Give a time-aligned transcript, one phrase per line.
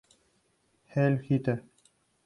[0.95, 1.61] Heil Hitler!".